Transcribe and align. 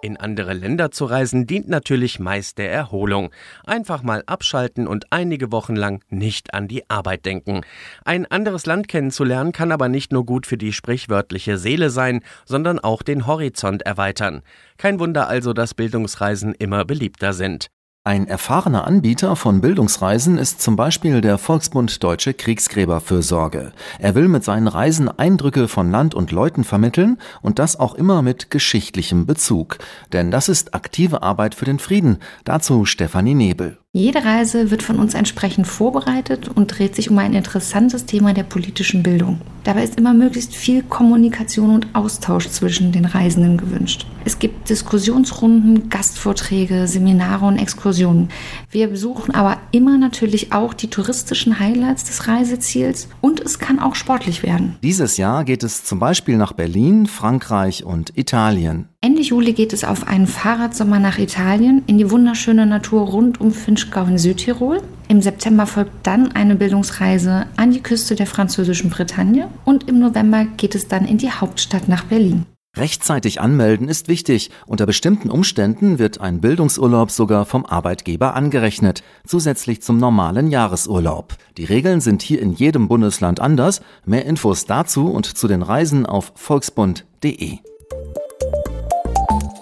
In 0.00 0.16
andere 0.16 0.54
Länder 0.54 0.92
zu 0.92 1.06
reisen 1.06 1.48
dient 1.48 1.68
natürlich 1.68 2.20
meist 2.20 2.58
der 2.58 2.70
Erholung. 2.70 3.30
Einfach 3.64 4.04
mal 4.04 4.22
abschalten 4.26 4.86
und 4.86 5.06
einige 5.10 5.50
Wochen 5.50 5.74
lang 5.74 6.04
nicht 6.08 6.54
an 6.54 6.68
die 6.68 6.88
Arbeit 6.88 7.26
denken. 7.26 7.62
Ein 8.04 8.24
anderes 8.26 8.64
Land 8.64 8.86
kennenzulernen 8.86 9.50
kann 9.50 9.72
aber 9.72 9.88
nicht 9.88 10.12
nur 10.12 10.24
gut 10.24 10.46
für 10.46 10.56
die 10.56 10.72
sprichwörtliche 10.72 11.58
Seele 11.58 11.90
sein, 11.90 12.22
sondern 12.44 12.78
auch 12.78 13.02
den 13.02 13.26
Horizont 13.26 13.82
erweitern. 13.82 14.42
Kein 14.76 15.00
Wunder 15.00 15.26
also, 15.26 15.52
dass 15.52 15.74
Bildungsreisen 15.74 16.54
immer 16.54 16.84
beliebter 16.84 17.32
sind. 17.32 17.68
Ein 18.08 18.26
erfahrener 18.26 18.86
Anbieter 18.86 19.36
von 19.36 19.60
Bildungsreisen 19.60 20.38
ist 20.38 20.62
zum 20.62 20.76
Beispiel 20.76 21.20
der 21.20 21.36
Volksbund 21.36 22.02
Deutsche 22.02 22.32
Kriegsgräberfürsorge. 22.32 23.72
Er 23.98 24.14
will 24.14 24.28
mit 24.28 24.44
seinen 24.44 24.66
Reisen 24.66 25.10
Eindrücke 25.10 25.68
von 25.68 25.90
Land 25.90 26.14
und 26.14 26.32
Leuten 26.32 26.64
vermitteln 26.64 27.18
und 27.42 27.58
das 27.58 27.78
auch 27.78 27.94
immer 27.94 28.22
mit 28.22 28.50
geschichtlichem 28.50 29.26
Bezug. 29.26 29.76
Denn 30.10 30.30
das 30.30 30.48
ist 30.48 30.72
aktive 30.72 31.22
Arbeit 31.22 31.54
für 31.54 31.66
den 31.66 31.78
Frieden. 31.78 32.16
Dazu 32.44 32.86
Stefanie 32.86 33.34
Nebel. 33.34 33.76
Jede 33.94 34.22
Reise 34.22 34.70
wird 34.70 34.82
von 34.82 34.98
uns 34.98 35.14
entsprechend 35.14 35.66
vorbereitet 35.66 36.50
und 36.54 36.66
dreht 36.66 36.94
sich 36.94 37.08
um 37.08 37.16
ein 37.16 37.32
interessantes 37.32 38.04
Thema 38.04 38.34
der 38.34 38.42
politischen 38.42 39.02
Bildung. 39.02 39.40
Dabei 39.64 39.82
ist 39.82 39.98
immer 39.98 40.12
möglichst 40.12 40.54
viel 40.54 40.82
Kommunikation 40.82 41.70
und 41.70 41.94
Austausch 41.94 42.48
zwischen 42.48 42.92
den 42.92 43.06
Reisenden 43.06 43.56
gewünscht. 43.56 44.06
Es 44.26 44.38
gibt 44.38 44.68
Diskussionsrunden, 44.68 45.88
Gastvorträge, 45.88 46.86
Seminare 46.86 47.46
und 47.46 47.56
Exkursionen. 47.56 48.28
Wir 48.70 48.88
besuchen 48.88 49.34
aber 49.34 49.56
immer 49.72 49.96
natürlich 49.96 50.52
auch 50.52 50.74
die 50.74 50.90
touristischen 50.90 51.58
Highlights 51.58 52.04
des 52.04 52.28
Reiseziels 52.28 53.08
und 53.22 53.40
es 53.40 53.58
kann 53.58 53.78
auch 53.78 53.94
sportlich 53.94 54.42
werden. 54.42 54.76
Dieses 54.82 55.16
Jahr 55.16 55.44
geht 55.44 55.62
es 55.62 55.84
zum 55.84 55.98
Beispiel 55.98 56.36
nach 56.36 56.52
Berlin, 56.52 57.06
Frankreich 57.06 57.84
und 57.84 58.18
Italien. 58.18 58.88
Ende 59.00 59.22
Juli 59.22 59.52
geht 59.52 59.72
es 59.72 59.84
auf 59.84 60.08
einen 60.08 60.26
Fahrradsommer 60.26 60.98
nach 60.98 61.18
Italien 61.18 61.84
in 61.86 61.98
die 61.98 62.10
wunderschöne 62.10 62.66
Natur 62.66 63.02
rund 63.02 63.40
um 63.40 63.52
Finchgau 63.52 64.04
in 64.04 64.18
Südtirol. 64.18 64.82
Im 65.06 65.22
September 65.22 65.66
folgt 65.66 66.04
dann 66.04 66.32
eine 66.32 66.56
Bildungsreise 66.56 67.46
an 67.56 67.70
die 67.70 67.80
Küste 67.80 68.16
der 68.16 68.26
französischen 68.26 68.90
Bretagne 68.90 69.48
und 69.64 69.88
im 69.88 70.00
November 70.00 70.46
geht 70.56 70.74
es 70.74 70.88
dann 70.88 71.06
in 71.06 71.16
die 71.16 71.30
Hauptstadt 71.30 71.86
nach 71.86 72.04
Berlin. 72.04 72.44
Rechtzeitig 72.76 73.40
anmelden 73.40 73.88
ist 73.88 74.08
wichtig. 74.08 74.50
Unter 74.66 74.84
bestimmten 74.84 75.30
Umständen 75.30 76.00
wird 76.00 76.20
ein 76.20 76.40
Bildungsurlaub 76.40 77.12
sogar 77.12 77.46
vom 77.46 77.66
Arbeitgeber 77.66 78.34
angerechnet, 78.34 79.04
zusätzlich 79.24 79.80
zum 79.80 79.98
normalen 79.98 80.48
Jahresurlaub. 80.48 81.36
Die 81.56 81.64
Regeln 81.64 82.00
sind 82.00 82.20
hier 82.20 82.42
in 82.42 82.52
jedem 82.52 82.88
Bundesland 82.88 83.38
anders. 83.38 83.80
Mehr 84.04 84.26
Infos 84.26 84.66
dazu 84.66 85.06
und 85.06 85.24
zu 85.24 85.46
den 85.46 85.62
Reisen 85.62 86.04
auf 86.04 86.32
volksbund.de 86.34 87.58